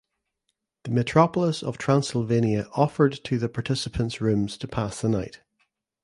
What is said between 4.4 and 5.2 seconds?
to pass the